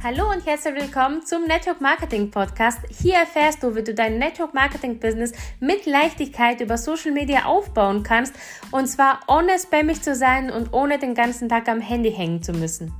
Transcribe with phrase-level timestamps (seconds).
[0.00, 2.78] Hallo und herzlich willkommen zum Network Marketing Podcast.
[2.88, 8.04] Hier erfährst du, wie du dein Network Marketing Business mit Leichtigkeit über Social Media aufbauen
[8.04, 8.32] kannst
[8.70, 12.52] und zwar ohne spammig zu sein und ohne den ganzen Tag am Handy hängen zu
[12.52, 12.94] müssen.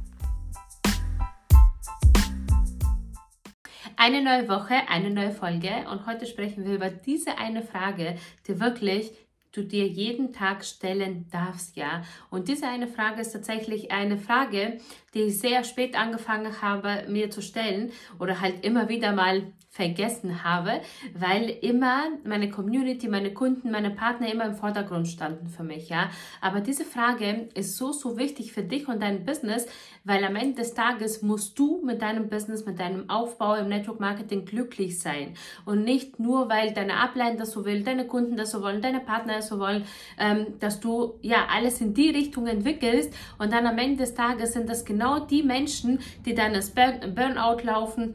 [3.97, 8.17] Eine neue Woche, eine neue Folge und heute sprechen wir über diese eine Frage,
[8.49, 9.13] die wirklich
[9.53, 12.03] du dir jeden Tag stellen darfst, ja.
[12.31, 14.79] Und diese eine Frage ist tatsächlich eine Frage,
[15.15, 20.43] die ich sehr spät angefangen habe, mir zu stellen oder halt immer wieder mal vergessen
[20.43, 20.81] habe,
[21.15, 26.11] weil immer meine Community, meine Kunden, meine Partner immer im Vordergrund standen für mich, ja.
[26.41, 29.67] Aber diese Frage ist so, so wichtig für dich und dein Business,
[30.03, 34.01] weil am Ende des Tages musst du mit deinem Business, mit deinem Aufbau im Network
[34.01, 35.35] Marketing glücklich sein
[35.65, 39.01] und nicht nur, weil deine Upline das so will, deine Kunden das so wollen, deine
[39.01, 39.85] Partner das so wollen,
[40.19, 44.53] ähm, dass du ja alles in die Richtung entwickelst und dann am Ende des Tages
[44.53, 48.15] sind das genau die Menschen, die dann das Burnout laufen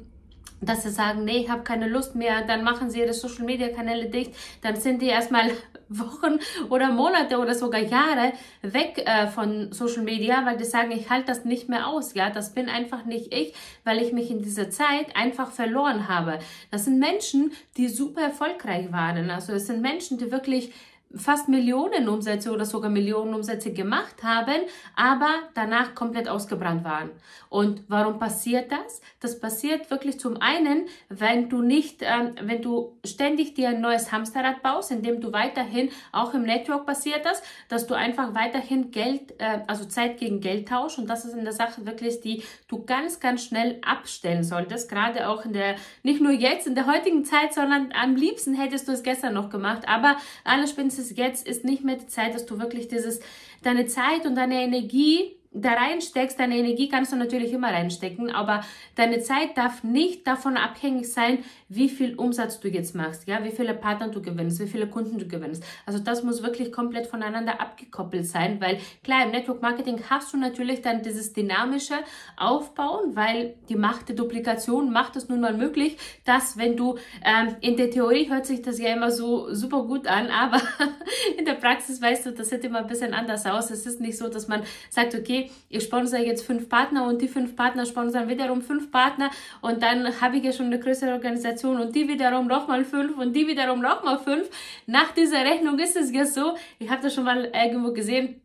[0.65, 3.69] dass sie sagen, nee, ich habe keine Lust mehr, dann machen sie ihre Social Media
[3.69, 5.51] Kanäle dicht, dann sind die erstmal
[5.89, 11.09] Wochen oder Monate oder sogar Jahre weg äh, von Social Media, weil die sagen, ich
[11.09, 14.41] halte das nicht mehr aus, ja, das bin einfach nicht ich, weil ich mich in
[14.41, 16.39] dieser Zeit einfach verloren habe.
[16.71, 20.73] Das sind Menschen, die super erfolgreich waren, also es sind Menschen, die wirklich
[21.15, 24.61] fast Millionen Umsätze oder sogar Millionen Umsätze gemacht haben,
[24.95, 27.11] aber danach komplett ausgebrannt waren.
[27.49, 29.01] Und warum passiert das?
[29.19, 34.11] Das passiert wirklich zum einen, wenn du nicht, ähm, wenn du ständig dir ein neues
[34.11, 39.39] Hamsterrad baust, indem du weiterhin auch im Network passiert das, dass du einfach weiterhin Geld,
[39.39, 42.83] äh, also Zeit gegen Geld tauschst und das ist in der Sache wirklich, die du
[42.85, 47.23] ganz, ganz schnell abstellen solltest, gerade auch in der, nicht nur jetzt in der heutigen
[47.23, 51.47] Zeit, sondern am liebsten hättest du es gestern noch gemacht, aber alles spätestens ist, jetzt
[51.47, 53.19] ist nicht mehr die Zeit, dass du wirklich dieses,
[53.61, 58.61] deine Zeit und deine Energie da reinsteckst, deine Energie kannst du natürlich immer reinstecken, aber
[58.95, 63.51] deine Zeit darf nicht davon abhängig sein, wie viel Umsatz du jetzt machst, ja, wie
[63.51, 65.63] viele Partner du gewinnst, wie viele Kunden du gewinnst.
[65.85, 70.37] Also das muss wirklich komplett voneinander abgekoppelt sein, weil klar, im Network Marketing hast du
[70.37, 71.95] natürlich dann dieses dynamische
[72.37, 77.55] Aufbauen, weil die Macht der Duplikation macht es nun mal möglich, dass wenn du, ähm,
[77.61, 80.61] in der Theorie hört sich das ja immer so super gut an, aber
[81.37, 83.69] in der Praxis weißt du, das sieht immer ein bisschen anders aus.
[83.69, 87.27] Es ist nicht so, dass man sagt, okay, ich sponsere jetzt fünf Partner und die
[87.27, 89.31] fünf Partner sponsern wiederum fünf Partner
[89.61, 93.33] und dann habe ich ja schon eine größere Organisation und die wiederum nochmal fünf und
[93.33, 94.49] die wiederum nochmal fünf.
[94.85, 98.41] Nach dieser Rechnung ist es ja so, ich habe das schon mal irgendwo gesehen,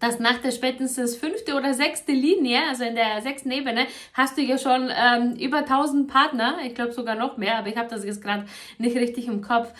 [0.00, 4.42] dass nach der spätestens fünfte oder sechste Linie, also in der sechsten Ebene, hast du
[4.42, 8.04] ja schon ähm, über 1000 Partner, ich glaube sogar noch mehr, aber ich habe das
[8.04, 8.44] jetzt gerade
[8.78, 9.72] nicht richtig im Kopf.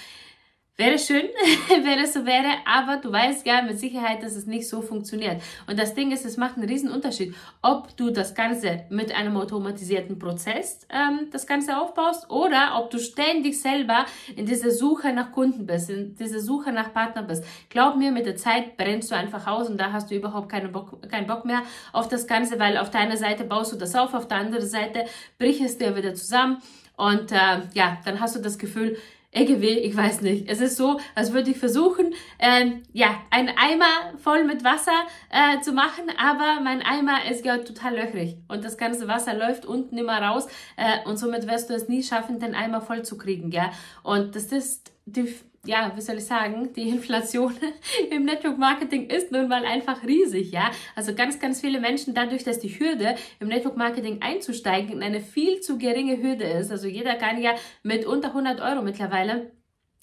[0.76, 1.28] Wäre schön,
[1.68, 5.40] wenn es so wäre, aber du weißt ja mit Sicherheit, dass es nicht so funktioniert.
[5.68, 9.36] Und das Ding ist, es macht einen riesen Unterschied, ob du das Ganze mit einem
[9.36, 14.04] automatisierten Prozess ähm, das Ganze aufbaust oder ob du ständig selber
[14.34, 17.44] in dieser Suche nach Kunden bist, in dieser Suche nach Partner bist.
[17.68, 20.72] Glaub mir, mit der Zeit brennst du einfach aus und da hast du überhaupt keinen
[20.72, 21.62] Bock, keinen Bock mehr
[21.92, 25.04] auf das Ganze, weil auf deiner Seite baust du das auf, auf der anderen Seite
[25.38, 26.60] bricht es dir wieder zusammen.
[26.96, 28.98] Und äh, ja, dann hast du das Gefühl,
[29.34, 30.48] EGW, ich weiß nicht.
[30.48, 34.92] Es ist so, als würde ich versuchen, äh, ja, einen Eimer voll mit Wasser
[35.30, 39.66] äh, zu machen, aber mein Eimer ist ja total löchrig und das ganze Wasser läuft
[39.66, 40.46] unten immer raus
[40.76, 43.72] äh, und somit wirst du es nie schaffen, den Eimer voll zu kriegen, ja.
[44.02, 47.54] Und das ist die ja, wie soll ich sagen, die Inflation
[48.10, 50.70] im Network Marketing ist nun mal einfach riesig, ja.
[50.94, 55.60] Also ganz, ganz viele Menschen, dadurch, dass die Hürde im Network Marketing einzusteigen eine viel
[55.60, 56.70] zu geringe Hürde ist.
[56.70, 59.52] Also jeder kann ja mit unter 100 Euro mittlerweile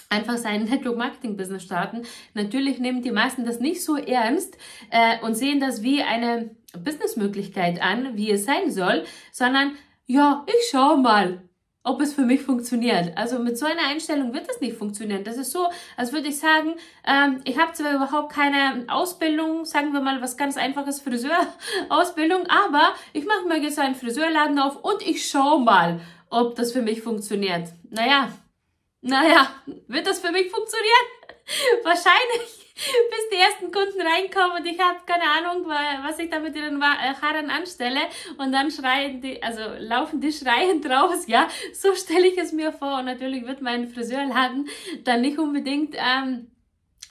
[0.10, 2.04] einfach sein Network Marketing Business starten.
[2.34, 4.58] Natürlich nehmen die meisten das nicht so ernst
[4.90, 6.52] äh, und sehen das wie eine
[6.84, 9.74] Businessmöglichkeit an, wie es sein soll, sondern
[10.06, 11.42] ja, ich schau mal
[11.84, 13.18] ob es für mich funktioniert.
[13.18, 15.24] Also mit so einer Einstellung wird es nicht funktionieren.
[15.24, 16.76] Das ist so, als würde ich sagen,
[17.06, 22.94] ähm, ich habe zwar überhaupt keine Ausbildung, sagen wir mal was ganz einfaches Friseurausbildung, aber
[23.14, 26.00] ich mache mir jetzt einen Friseurladen auf und ich schaue mal,
[26.30, 27.70] ob das für mich funktioniert.
[27.90, 28.30] Naja,
[29.02, 29.50] naja,
[29.88, 31.08] wird das für mich funktionieren?
[31.84, 32.62] Wahrscheinlich
[33.10, 36.82] bis die ersten Kunden reinkommen und ich habe keine Ahnung, was ich da mit ihren
[36.82, 38.02] äh, Haaren anstelle.
[38.38, 42.72] Und dann schreien die, also laufen die schreiend raus, ja, so stelle ich es mir
[42.72, 43.00] vor.
[43.00, 44.70] Und natürlich wird mein Friseurladen
[45.04, 46.48] dann nicht unbedingt ähm,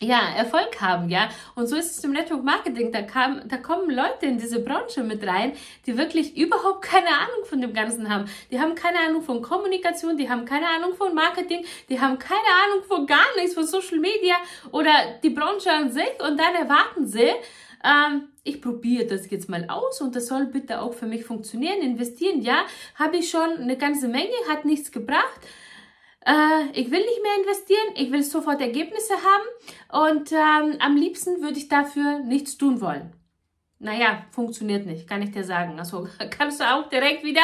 [0.03, 1.29] ja, Erfolg haben, ja.
[1.55, 2.91] Und so ist es im Network Marketing.
[2.91, 5.53] Da, kam, da kommen Leute in diese Branche mit rein,
[5.87, 8.25] die wirklich überhaupt keine Ahnung von dem Ganzen haben.
[8.51, 12.41] Die haben keine Ahnung von Kommunikation, die haben keine Ahnung von Marketing, die haben keine
[12.65, 14.37] Ahnung von gar nichts, von Social Media
[14.73, 14.91] oder
[15.23, 17.33] die Branche an sich und dann erwarten sie,
[17.85, 21.83] ähm, ich probiere das jetzt mal aus und das soll bitte auch für mich funktionieren.
[21.83, 22.65] Investieren, ja,
[22.95, 25.41] habe ich schon eine ganze Menge, hat nichts gebracht.
[26.27, 31.43] Äh, ich will nicht mehr investieren, ich will sofort Ergebnisse haben und ähm, am liebsten
[31.43, 33.13] würde ich dafür nichts tun wollen.
[33.79, 35.79] Naja, funktioniert nicht, kann ich dir sagen.
[35.79, 37.41] Also kannst du auch direkt wieder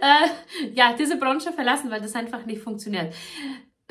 [0.00, 3.14] äh, ja, diese Branche verlassen, weil das einfach nicht funktioniert.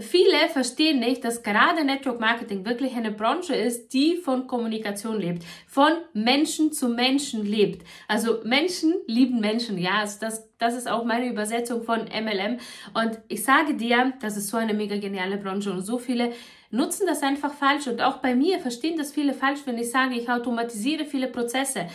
[0.02, 5.44] Viele verstehen nicht, dass gerade Network Marketing wirklich eine Branche ist, die von Kommunikation lebt,
[5.68, 7.86] von Menschen zu Menschen lebt.
[8.08, 12.60] Also Menschen lieben Menschen, ja, also das, das ist auch meine Übersetzung von MLM.
[12.94, 16.34] Und ich sage dir, das ist so eine mega geniale Branche und so viele
[16.72, 20.16] nutzen das einfach falsch und auch bei mir verstehen das viele falsch, wenn ich sage,
[20.16, 21.88] ich automatisiere viele Prozesse.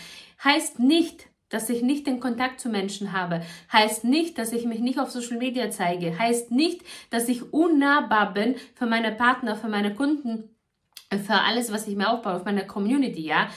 [0.42, 3.42] Heißt nicht, dass ich nicht den Kontakt zu Menschen habe,
[3.72, 8.34] heißt nicht, dass ich mich nicht auf Social Media zeige, heißt nicht, dass ich unnahbar
[8.34, 10.50] bin für meine Partner, für meine Kunden,
[11.10, 13.48] für alles, was ich mir aufbaue, auf meiner Community, ja.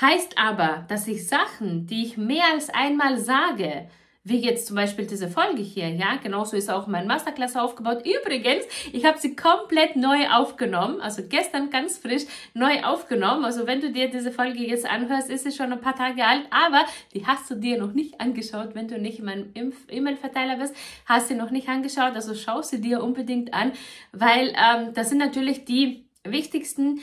[0.00, 3.88] Heißt aber, dass ich Sachen, die ich mehr als einmal sage,
[4.22, 8.04] wie jetzt zum Beispiel diese Folge hier, ja, genauso ist auch mein Masterclass aufgebaut.
[8.04, 13.46] Übrigens, ich habe sie komplett neu aufgenommen, also gestern ganz frisch neu aufgenommen.
[13.46, 16.46] Also wenn du dir diese Folge jetzt anhörst, ist sie schon ein paar Tage alt,
[16.50, 16.84] aber
[17.14, 19.52] die hast du dir noch nicht angeschaut, wenn du nicht in meinem
[19.88, 20.74] E-Mail-Verteiler bist,
[21.06, 23.72] hast sie noch nicht angeschaut, also schau sie dir unbedingt an,
[24.12, 27.00] weil ähm, das sind natürlich die wichtigsten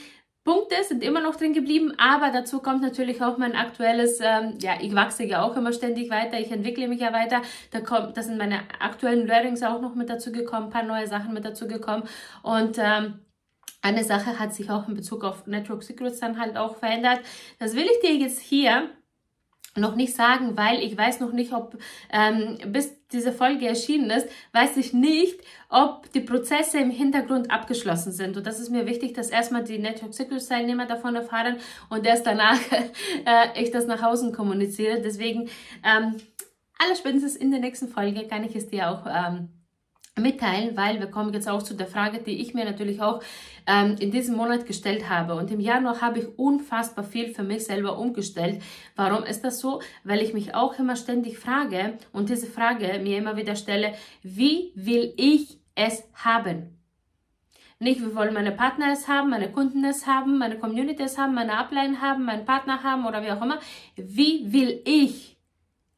[0.48, 4.78] Punkte sind immer noch drin geblieben, aber dazu kommt natürlich auch mein aktuelles, ähm, ja,
[4.80, 7.42] ich wachse ja auch immer ständig weiter, ich entwickle mich ja weiter.
[7.70, 11.34] Da kommt, das sind meine aktuellen Learnings auch noch mit dazu gekommen, paar neue Sachen
[11.34, 12.04] mit dazu gekommen
[12.42, 13.18] und ähm,
[13.82, 17.20] eine Sache hat sich auch in Bezug auf Network Secrets dann halt auch verändert.
[17.58, 18.88] Das will ich dir jetzt hier
[19.78, 21.78] noch nicht sagen, weil ich weiß noch nicht, ob
[22.12, 28.12] ähm, bis diese Folge erschienen ist, weiß ich nicht, ob die Prozesse im Hintergrund abgeschlossen
[28.12, 28.36] sind.
[28.36, 31.56] Und das ist mir wichtig, dass erstmal die Network Secrets Teilnehmer davon erfahren
[31.88, 35.00] und erst danach äh, ich das nach außen kommuniziere.
[35.00, 35.48] Deswegen,
[35.84, 36.16] ähm,
[36.78, 39.48] allerspätestens in der nächsten Folge kann ich es dir auch ähm,
[40.18, 43.22] mitteilen, weil wir kommen jetzt auch zu der Frage, die ich mir natürlich auch
[43.66, 45.34] ähm, in diesem Monat gestellt habe.
[45.34, 48.62] Und im Januar habe ich unfassbar viel für mich selber umgestellt.
[48.96, 49.80] Warum ist das so?
[50.04, 54.72] Weil ich mich auch immer ständig frage und diese Frage mir immer wieder stelle, wie
[54.74, 56.78] will ich es haben?
[57.80, 61.34] Nicht, wie wollen meine Partner es haben, meine Kunden es haben, meine Community es haben,
[61.34, 63.60] meine Ablein haben, meinen Partner haben oder wie auch immer.
[63.94, 65.36] Wie will ich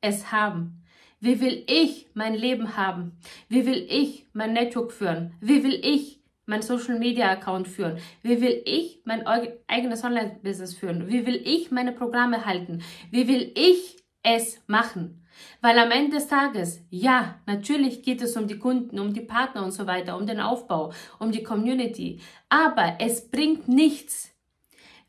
[0.02, 0.82] es haben?
[1.20, 3.18] Wie will ich mein Leben haben?
[3.48, 5.34] Wie will ich mein Network führen?
[5.40, 7.98] Wie will ich mein Social Media Account führen?
[8.22, 9.26] Wie will ich mein
[9.68, 11.08] eigenes Online Business führen?
[11.08, 12.82] Wie will ich meine Programme halten?
[13.10, 15.26] Wie will ich es machen?
[15.60, 19.62] Weil am Ende des Tages, ja, natürlich geht es um die Kunden, um die Partner
[19.62, 22.20] und so weiter, um den Aufbau, um die Community.
[22.48, 24.34] Aber es bringt nichts,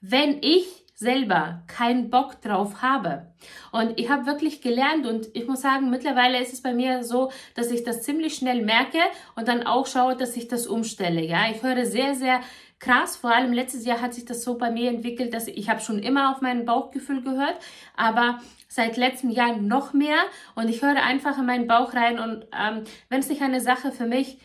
[0.01, 3.25] wenn ich selber keinen Bock drauf habe.
[3.71, 7.31] Und ich habe wirklich gelernt und ich muss sagen, mittlerweile ist es bei mir so,
[7.55, 8.99] dass ich das ziemlich schnell merke
[9.35, 11.21] und dann auch schaue, dass ich das umstelle.
[11.21, 12.39] Ja, ich höre sehr, sehr
[12.79, 13.17] krass.
[13.17, 15.97] Vor allem letztes Jahr hat sich das so bei mir entwickelt, dass ich, habe schon
[15.97, 17.55] immer auf mein Bauchgefühl gehört,
[17.97, 20.19] aber seit letztem Jahr noch mehr
[20.53, 23.91] und ich höre einfach in meinen Bauch rein und ähm, wenn es nicht eine Sache
[23.91, 24.37] für mich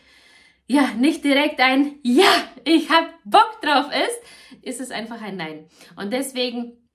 [0.67, 2.31] ja, nicht direkt ein Ja,
[2.65, 5.67] ich hab Bock drauf ist, ist es einfach ein Nein.
[5.95, 6.87] Und deswegen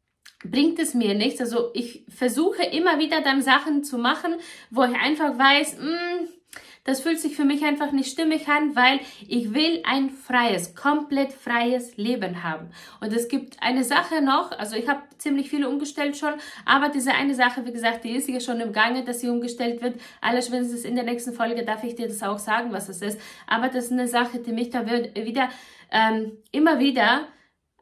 [0.45, 1.41] bringt es mir nichts.
[1.41, 4.35] Also ich versuche immer wieder dann Sachen zu machen,
[4.71, 6.29] wo ich einfach weiß, mh, hm,
[6.85, 11.33] das fühlt sich für mich einfach nicht stimmig an, weil ich will ein freies, komplett
[11.33, 12.71] freies Leben haben.
[13.01, 16.35] Und es gibt eine Sache noch, also ich habe ziemlich viele umgestellt schon,
[16.65, 19.83] aber diese eine Sache, wie gesagt, die ist hier schon im Gange, dass sie umgestellt
[19.83, 20.01] wird.
[20.21, 23.01] Alles, wenn es in der nächsten Folge, darf ich dir das auch sagen, was es
[23.01, 23.21] ist.
[23.47, 25.49] Aber das ist eine Sache, die mich da wieder
[25.93, 27.29] ähm, immer wieder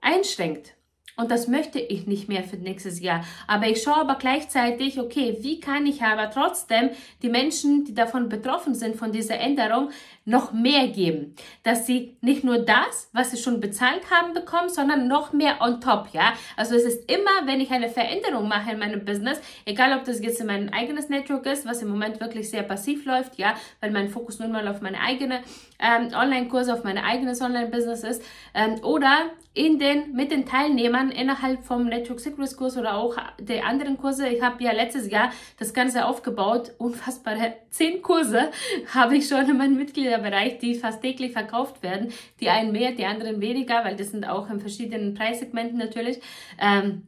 [0.02, 0.74] einschränkt.
[1.20, 3.22] Und das möchte ich nicht mehr für nächstes Jahr.
[3.46, 6.90] Aber ich schaue aber gleichzeitig, okay, wie kann ich aber trotzdem
[7.22, 9.90] die Menschen, die davon betroffen sind, von dieser Änderung,
[10.30, 11.34] noch mehr geben.
[11.62, 15.80] Dass sie nicht nur das, was sie schon bezahlt haben, bekommen, sondern noch mehr on
[15.80, 16.32] top, ja.
[16.56, 20.22] Also es ist immer, wenn ich eine Veränderung mache in meinem Business, egal ob das
[20.22, 23.90] jetzt in mein eigenes Network ist, was im Moment wirklich sehr passiv läuft, ja, weil
[23.90, 25.42] mein Fokus nun mal auf meine eigene
[25.78, 28.22] ähm, Online-Kurse, auf mein eigenes Online-Business ist,
[28.54, 33.66] ähm, oder in den, mit den Teilnehmern innerhalb vom Network Secrets Kurs oder auch der
[33.66, 34.28] anderen Kurse.
[34.28, 36.72] Ich habe ja letztes Jahr das Ganze aufgebaut.
[36.78, 38.50] Unfassbare zehn Kurse
[38.94, 39.76] habe ich schon in meinem
[40.20, 42.12] Mitgliederbereich, die fast täglich verkauft werden.
[42.40, 46.20] Die einen mehr, die anderen weniger, weil das sind auch in verschiedenen Preissegmenten natürlich.
[46.58, 47.06] Ähm,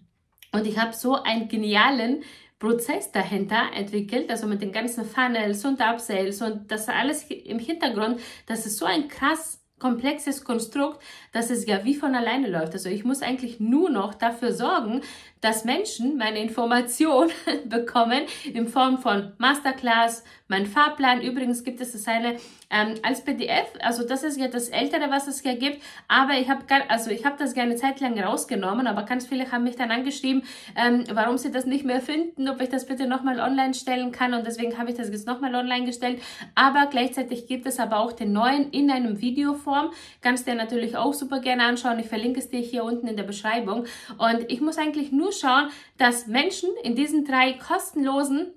[0.52, 2.22] und ich habe so einen genialen
[2.58, 8.20] Prozess dahinter entwickelt, also mit den ganzen Funnels und Upsales und das alles im Hintergrund,
[8.46, 11.02] das ist so ein krass komplexes Konstrukt,
[11.32, 12.74] dass es ja wie von alleine läuft.
[12.74, 15.00] Also ich muss eigentlich nur noch dafür sorgen,
[15.42, 17.28] dass Menschen meine Information
[17.66, 18.22] bekommen
[18.54, 21.20] in Form von Masterclass, mein Fahrplan.
[21.20, 22.36] Übrigens gibt es das eine
[22.70, 23.66] ähm, als PDF.
[23.80, 25.82] Also das ist ja das Ältere, was es hier gibt.
[26.08, 29.64] Aber ich habe also ich habe das gerne Zeit lang rausgenommen, aber ganz viele haben
[29.64, 30.44] mich dann angeschrieben,
[30.76, 34.34] ähm, warum sie das nicht mehr finden, ob ich das bitte nochmal online stellen kann.
[34.34, 36.22] Und deswegen habe ich das jetzt nochmal online gestellt.
[36.54, 39.90] Aber gleichzeitig gibt es aber auch den neuen in einem Videoform.
[40.20, 41.98] Kannst dir natürlich auch super gerne anschauen.
[41.98, 43.86] Ich verlinke es dir hier unten in der Beschreibung.
[44.18, 48.52] Und ich muss eigentlich nur schauen, dass Menschen in diesen drei kostenlosen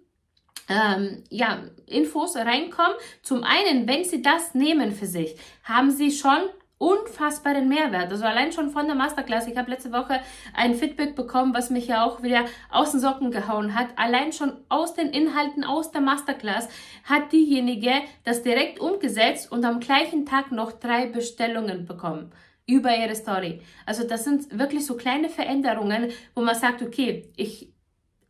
[0.69, 2.95] ähm, ja, Infos reinkommen.
[3.21, 6.41] Zum einen, wenn sie das nehmen für sich, haben sie schon
[6.77, 8.11] unfassbaren Mehrwert.
[8.11, 9.47] Also allein schon von der Masterclass.
[9.47, 10.19] Ich habe letzte Woche
[10.53, 13.87] ein Feedback bekommen, was mich ja auch wieder aus den Socken gehauen hat.
[13.95, 16.67] Allein schon aus den Inhalten aus der Masterclass
[17.05, 17.93] hat diejenige
[18.25, 22.31] das direkt umgesetzt und am gleichen Tag noch drei Bestellungen bekommen
[22.67, 23.61] über ihre Story.
[23.85, 27.71] Also das sind wirklich so kleine Veränderungen, wo man sagt, okay, ich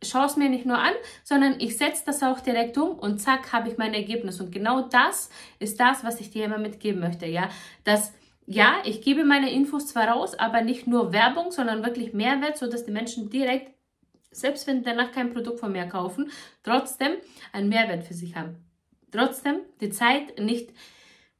[0.02, 0.92] schaue es mir nicht nur an,
[1.24, 4.40] sondern ich setze das auch direkt um und zack, habe ich mein Ergebnis.
[4.40, 7.48] Und genau das ist das, was ich dir immer mitgeben möchte, ja,
[7.84, 8.12] dass
[8.48, 12.84] ja, ich gebe meine Infos zwar raus, aber nicht nur Werbung, sondern wirklich Mehrwert, sodass
[12.84, 13.72] die Menschen direkt,
[14.30, 16.30] selbst wenn danach kein Produkt von mir kaufen,
[16.62, 17.12] trotzdem
[17.52, 18.64] einen Mehrwert für sich haben.
[19.10, 20.70] Trotzdem die Zeit nicht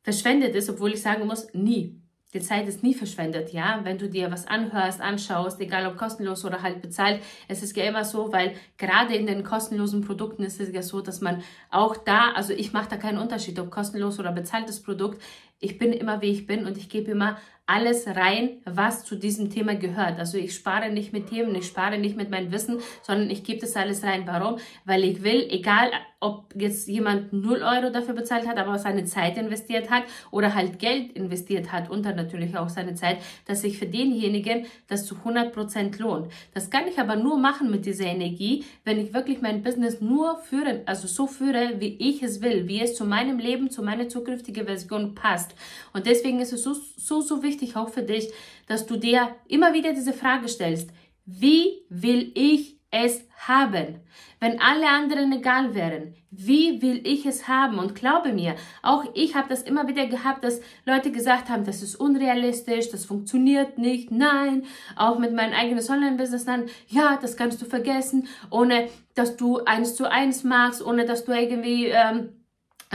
[0.03, 2.01] verschwendet ist, obwohl ich sagen muss, nie.
[2.37, 3.81] Die Zeit ist nie verschwendet, ja.
[3.83, 7.85] Wenn du dir was anhörst, anschaust, egal ob kostenlos oder halt bezahlt, es ist ja
[7.85, 11.97] immer so, weil gerade in den kostenlosen Produkten ist es ja so, dass man auch
[11.97, 15.23] da, also ich mache da keinen Unterschied, ob kostenlos oder bezahltes Produkt.
[15.59, 19.51] Ich bin immer wie ich bin und ich gebe immer alles rein, was zu diesem
[19.51, 20.21] Thema gehört.
[20.21, 23.61] Also ich spare nicht mit Themen, ich spare nicht mit meinem Wissen, sondern ich gebe
[23.61, 24.23] das alles rein.
[24.27, 24.59] Warum?
[24.85, 29.37] Weil ich will, egal ob jetzt jemand 0 Euro dafür bezahlt hat, aber seine Zeit
[29.37, 33.79] investiert hat oder halt Geld investiert hat und dann natürlich auch seine Zeit, dass sich
[33.79, 36.33] für denjenigen das zu 100 Prozent lohnt.
[36.55, 40.39] Das kann ich aber nur machen mit dieser Energie, wenn ich wirklich mein Business nur
[40.39, 44.09] führe, also so führe, wie ich es will, wie es zu meinem Leben, zu meiner
[44.09, 45.46] zukünftigen Version passt.
[45.93, 48.33] Und deswegen ist es so, so, so wichtig auch für dich,
[48.67, 50.91] dass du dir immer wieder diese Frage stellst,
[51.25, 54.01] wie will ich es haben?
[54.39, 57.79] Wenn alle anderen egal wären, wie will ich es haben?
[57.79, 61.83] Und glaube mir, auch ich habe das immer wieder gehabt, dass Leute gesagt haben, das
[61.83, 64.65] ist unrealistisch, das funktioniert nicht, nein.
[64.95, 69.97] Auch mit meinem eigenen Online-Business dann, ja, das kannst du vergessen, ohne dass du eins
[69.97, 71.87] zu eins machst, ohne dass du irgendwie...
[71.87, 72.36] Ähm,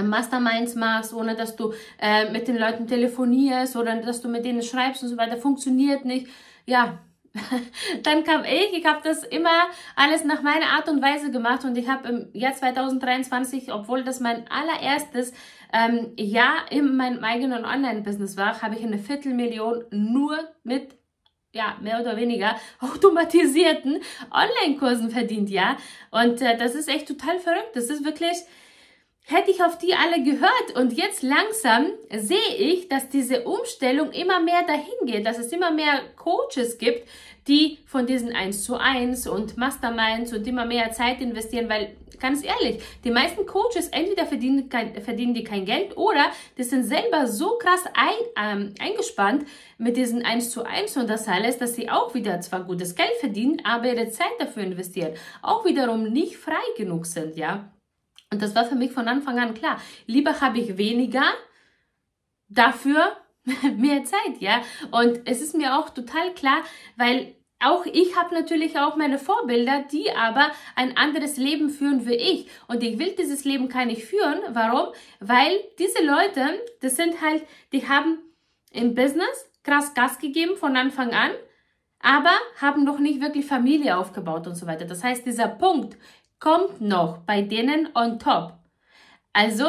[0.02, 4.62] Masterminds machst, ohne dass du äh, mit den Leuten telefonierst oder dass du mit denen
[4.62, 6.28] schreibst und so weiter, funktioniert nicht.
[6.66, 7.00] Ja,
[8.04, 11.78] dann kam ich, ich habe das immer alles nach meiner Art und Weise gemacht und
[11.78, 15.34] ich habe im Jahr 2023, obwohl das mein allererstes
[15.74, 20.98] ähm, Jahr in meinem eigenen Online-Business war, habe ich eine Viertelmillion nur mit
[21.54, 24.00] ja, mehr oder weniger automatisierten
[24.32, 25.78] Online-Kursen verdient, ja.
[26.10, 27.72] Und äh, das ist echt total verrückt.
[27.76, 28.38] Das ist wirklich,
[29.26, 30.76] hätte ich auf die alle gehört.
[30.76, 35.72] Und jetzt langsam sehe ich, dass diese Umstellung immer mehr dahin geht, dass es immer
[35.72, 37.08] mehr Coaches gibt,
[37.48, 42.44] die von diesen 1 zu 1 und Masterminds und immer mehr Zeit investieren, weil ganz
[42.44, 47.28] ehrlich, die meisten Coaches entweder verdienen, kein, verdienen die kein Geld oder die sind selber
[47.28, 49.46] so krass ein, ähm, eingespannt
[49.80, 53.14] mit diesen 1 zu 1 und das alles, dass sie auch wieder zwar gutes Geld
[53.20, 57.72] verdienen, aber ihre Zeit dafür investieren, auch wiederum nicht frei genug sind, ja.
[58.32, 59.80] Und das war für mich von Anfang an klar.
[60.08, 61.24] Lieber habe ich weniger,
[62.52, 63.18] dafür
[63.78, 64.62] mehr Zeit, ja.
[64.92, 66.62] Und es ist mir auch total klar,
[66.96, 72.16] weil auch ich habe natürlich auch meine Vorbilder, die aber ein anderes Leben führen wie
[72.16, 72.48] ich.
[72.68, 74.40] Und ich will dieses Leben kann ich führen.
[74.50, 74.94] Warum?
[75.20, 78.18] Weil diese Leute, das sind halt, die haben
[78.72, 81.32] im Business krass Gas gegeben von Anfang an,
[82.00, 84.86] aber haben noch nicht wirklich Familie aufgebaut und so weiter.
[84.86, 85.98] Das heißt, dieser Punkt,
[86.42, 88.54] kommt noch bei denen on top.
[89.32, 89.68] Also,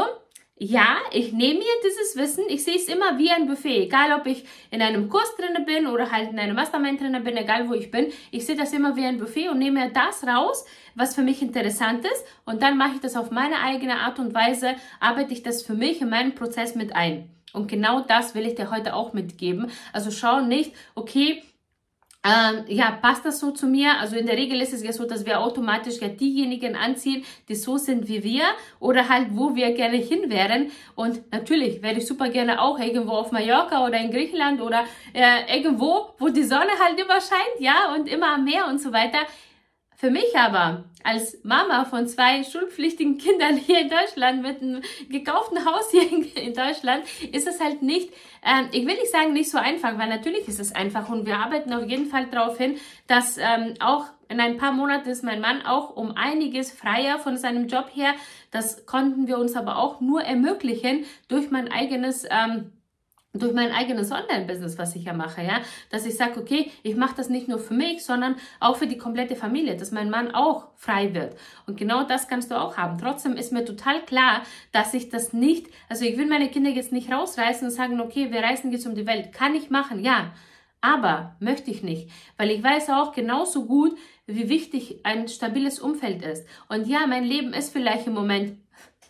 [0.57, 4.27] ja, ich nehme mir dieses Wissen, ich sehe es immer wie ein Buffet, egal ob
[4.27, 7.75] ich in einem Kurs drin bin oder halt in einem Mastermind drin bin, egal wo
[7.75, 10.65] ich bin, ich sehe das immer wie ein Buffet und nehme mir das raus,
[10.95, 14.35] was für mich interessant ist und dann mache ich das auf meine eigene Art und
[14.35, 17.29] Weise, arbeite ich das für mich in meinen Prozess mit ein.
[17.53, 19.71] Und genau das will ich dir heute auch mitgeben.
[19.93, 21.43] Also schau nicht, okay,
[22.25, 23.99] ähm, ja, passt das so zu mir?
[23.99, 27.57] Also in der Regel ist es ja so, dass wir automatisch ja diejenigen anziehen, die
[27.57, 28.45] so sind wie wir
[28.79, 30.71] oder halt wo wir gerne hin wären.
[30.95, 35.57] Und natürlich wäre ich super gerne auch irgendwo auf Mallorca oder in Griechenland oder äh,
[35.57, 39.19] irgendwo, wo die Sonne halt immer scheint, ja, und immer am Meer und so weiter.
[40.03, 45.65] Für mich aber als Mama von zwei schulpflichtigen Kindern hier in Deutschland mit einem gekauften
[45.65, 48.13] Haus hier in Deutschland ist es halt nicht,
[48.45, 51.37] ähm, ich will nicht sagen nicht so einfach, weil natürlich ist es einfach und wir
[51.39, 55.41] arbeiten auf jeden Fall darauf hin, dass ähm, auch in ein paar Monaten ist mein
[55.41, 58.15] Mann auch um einiges freier von seinem Job her.
[58.51, 62.73] Das konnten wir uns aber auch nur ermöglichen durch mein eigenes ähm,
[63.35, 65.61] durch mein eigenes Online-Business, was ich ja mache, ja,
[65.91, 68.99] dass ich sage, okay, ich mache das nicht nur für mich, sondern auch für die
[68.99, 71.37] komplette Familie, dass mein Mann auch frei wird.
[71.67, 72.99] Und genau das kannst du auch haben.
[72.99, 76.93] Trotzdem ist mir total klar, dass ich das nicht, also ich will meine Kinder jetzt
[76.93, 79.33] nicht rausreißen und sagen, okay, wir reisen jetzt um die Welt.
[79.33, 80.33] Kann ich machen, ja.
[80.83, 83.97] Aber möchte ich nicht, weil ich weiß auch genauso gut,
[84.27, 86.47] wie wichtig ein stabiles Umfeld ist.
[86.69, 88.59] Und ja, mein Leben ist vielleicht im Moment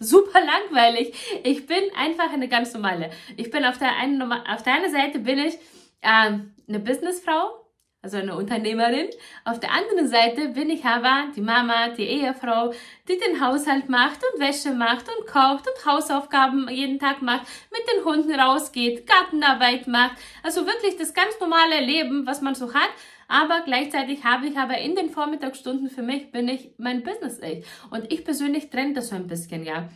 [0.02, 1.14] super langweilig.
[1.44, 3.10] Ich bin einfach eine ganz normale.
[3.36, 5.58] Ich bin auf der einen, auf der einen Seite bin ich
[6.02, 7.62] ähm, eine Businessfrau,
[8.02, 9.08] also eine Unternehmerin.
[9.44, 12.72] Auf der anderen Seite bin ich aber die Mama, die Ehefrau,
[13.08, 17.82] die den Haushalt macht und Wäsche macht und kocht und Hausaufgaben jeden Tag macht, mit
[17.94, 20.16] den Hunden rausgeht, Gartenarbeit macht.
[20.42, 22.90] Also wirklich das ganz normale Leben, was man so hat.
[23.32, 27.64] Aber gleichzeitig habe ich aber in den Vormittagsstunden für mich bin ich mein Business ich.
[27.88, 29.88] Und ich persönlich trenne das so ein bisschen, ja.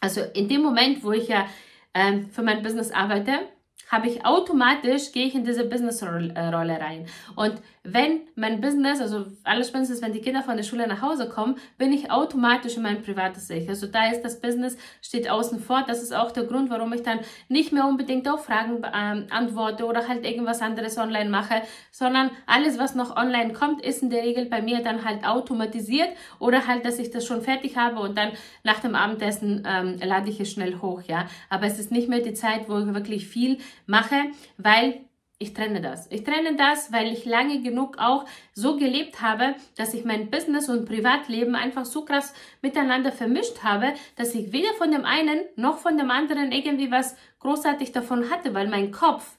[0.00, 1.46] Also in dem Moment, wo ich ja
[1.94, 3.48] ähm, für mein Business arbeite,
[3.90, 7.06] habe ich automatisch, gehe ich in diese Business-Rolle rein.
[7.36, 11.28] Und wenn mein Business, also alles spätestens, wenn die Kinder von der Schule nach Hause
[11.28, 13.68] kommen, bin ich automatisch in mein privates Ich.
[13.68, 15.84] Also da ist das Business, steht außen vor.
[15.86, 19.84] Das ist auch der Grund, warum ich dann nicht mehr unbedingt auf Fragen ähm, antworte
[19.84, 21.60] oder halt irgendwas anderes online mache,
[21.90, 26.08] sondern alles, was noch online kommt, ist in der Regel bei mir dann halt automatisiert
[26.38, 30.30] oder halt, dass ich das schon fertig habe und dann nach dem Abendessen ähm, lade
[30.30, 31.26] ich es schnell hoch, ja.
[31.50, 34.16] Aber es ist nicht mehr die Zeit, wo ich wirklich viel mache,
[34.56, 35.00] weil
[35.44, 36.06] ich trenne das.
[36.10, 38.24] Ich trenne das, weil ich lange genug auch
[38.54, 42.32] so gelebt habe, dass ich mein Business und Privatleben einfach so krass
[42.62, 47.14] miteinander vermischt habe, dass ich weder von dem einen noch von dem anderen irgendwie was
[47.40, 49.36] großartig davon hatte, weil mein Kopf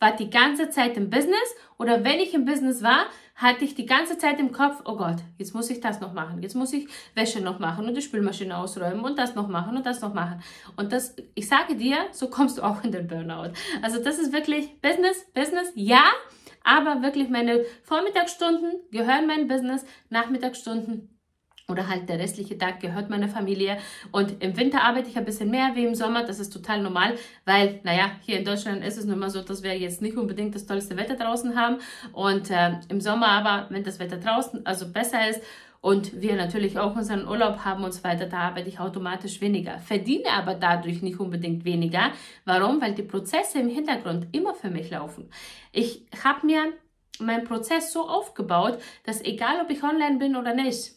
[0.00, 3.86] war die ganze Zeit im Business oder wenn ich im Business war, hatte ich die
[3.86, 6.88] ganze Zeit im Kopf, oh Gott, jetzt muss ich das noch machen, jetzt muss ich
[7.14, 10.42] Wäsche noch machen und die Spülmaschine ausräumen und das noch machen und das noch machen.
[10.76, 13.52] Und das, ich sage dir, so kommst du auch in den Burnout.
[13.82, 16.04] Also das ist wirklich Business, Business, ja,
[16.62, 21.13] aber wirklich meine Vormittagsstunden gehören mein Business, Nachmittagsstunden
[21.68, 23.78] oder halt der restliche Tag gehört meiner Familie.
[24.12, 26.24] Und im Winter arbeite ich ein bisschen mehr wie im Sommer.
[26.24, 29.62] Das ist total normal, weil, naja, hier in Deutschland ist es nun mal so, dass
[29.62, 31.78] wir jetzt nicht unbedingt das tollste Wetter draußen haben.
[32.12, 35.40] Und äh, im Sommer aber, wenn das Wetter draußen also besser ist
[35.80, 39.78] und wir natürlich auch unseren Urlaub haben und so weiter, da arbeite ich automatisch weniger.
[39.78, 42.10] Verdiene aber dadurch nicht unbedingt weniger.
[42.44, 42.80] Warum?
[42.80, 45.30] Weil die Prozesse im Hintergrund immer für mich laufen.
[45.72, 46.72] Ich habe mir
[47.20, 50.92] meinen Prozess so aufgebaut, dass egal ob ich online bin oder nicht,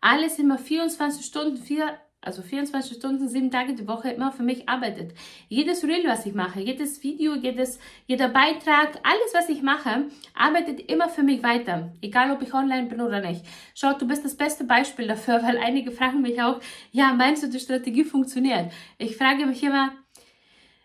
[0.00, 4.68] alles immer 24 Stunden, vier, also 24 Stunden, sieben Tage die Woche immer für mich
[4.68, 5.12] arbeitet.
[5.48, 10.90] Jedes Reel, was ich mache, jedes Video, jedes, jeder Beitrag, alles, was ich mache, arbeitet
[10.90, 11.92] immer für mich weiter.
[12.02, 13.44] Egal, ob ich online bin oder nicht.
[13.74, 16.60] Schau, du bist das beste Beispiel dafür, weil einige fragen mich auch,
[16.92, 18.70] ja, meinst du, die Strategie funktioniert?
[18.98, 19.92] Ich frage mich immer,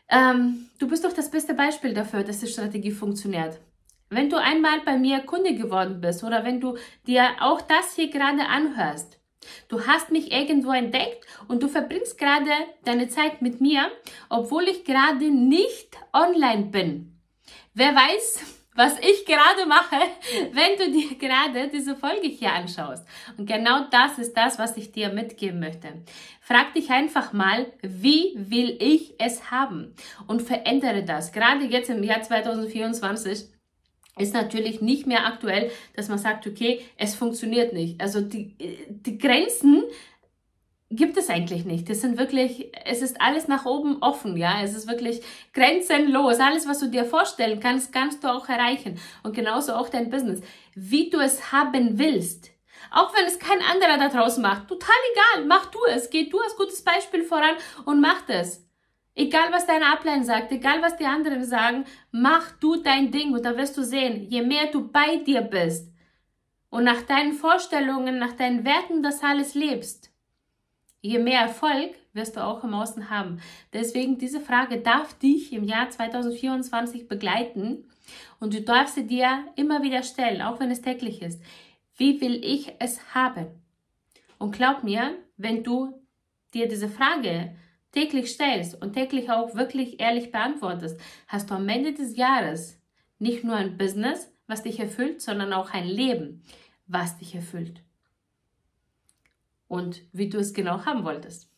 [0.10, 3.60] ähm, du bist doch das beste Beispiel dafür, dass die Strategie funktioniert.
[4.16, 8.10] Wenn du einmal bei mir Kunde geworden bist oder wenn du dir auch das hier
[8.10, 9.20] gerade anhörst,
[9.68, 12.50] du hast mich irgendwo entdeckt und du verbringst gerade
[12.86, 13.92] deine Zeit mit mir,
[14.30, 17.20] obwohl ich gerade nicht online bin.
[17.74, 18.40] Wer weiß,
[18.74, 19.98] was ich gerade mache,
[20.54, 23.06] wenn du dir gerade diese Folge hier anschaust.
[23.38, 25.90] Und genau das ist das, was ich dir mitgeben möchte.
[26.40, 29.94] Frag dich einfach mal, wie will ich es haben?
[30.26, 31.34] Und verändere das.
[31.34, 33.55] Gerade jetzt im Jahr 2024
[34.18, 38.00] ist natürlich nicht mehr aktuell, dass man sagt, okay, es funktioniert nicht.
[38.00, 38.56] Also die,
[38.90, 39.84] die Grenzen
[40.90, 41.90] gibt es eigentlich nicht.
[41.90, 44.62] Das sind wirklich, es ist alles nach oben offen, ja.
[44.64, 45.22] Es ist wirklich
[45.54, 46.40] grenzenlos.
[46.40, 49.00] Alles, was du dir vorstellen kannst, kannst du auch erreichen.
[49.24, 50.42] Und genauso auch dein Business.
[50.76, 52.52] Wie du es haben willst.
[52.92, 54.68] Auch wenn es kein anderer da draußen macht.
[54.68, 55.46] Total egal.
[55.46, 56.10] Mach du es.
[56.10, 58.65] Geh du als gutes Beispiel voran und mach das.
[59.18, 63.46] Egal was deine Ablein sagt, egal was die anderen sagen, mach du dein Ding und
[63.46, 65.90] da wirst du sehen, je mehr du bei dir bist
[66.70, 70.12] und nach deinen Vorstellungen, nach deinen Werten das alles lebst,
[71.02, 73.40] je mehr Erfolg wirst du auch im Außen haben.
[73.72, 77.90] Deswegen diese Frage darf dich im Jahr 2024 begleiten
[78.42, 81.42] und du darfst sie dir immer wieder stellen, auch wenn es täglich ist.
[81.96, 83.48] Wie will ich es haben?
[84.40, 86.02] Und glaub mir, wenn du
[86.54, 87.56] dir diese Frage
[87.96, 92.80] täglich stellst und täglich auch wirklich ehrlich beantwortest, hast du am Ende des Jahres
[93.18, 96.44] nicht nur ein Business, was dich erfüllt, sondern auch ein Leben,
[96.88, 97.82] was dich erfüllt
[99.68, 101.50] und wie du es genau haben wolltest.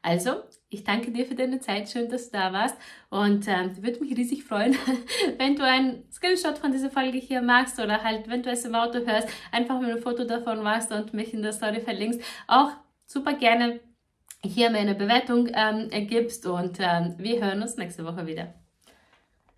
[0.00, 1.90] Also, ich danke dir für deine Zeit.
[1.90, 2.76] Schön, dass du da warst.
[3.10, 4.74] Und ähm, würde mich riesig freuen,
[5.38, 8.74] wenn du einen Screenshot von dieser Folge hier machst oder halt, wenn du es im
[8.74, 12.22] Auto hörst, einfach mir ein Foto davon machst und mich in der Story verlinkst.
[12.46, 12.70] Auch
[13.04, 13.80] super gerne
[14.42, 18.54] hier mir eine Bewertung ähm, gibst und ähm, wir hören uns nächste Woche wieder.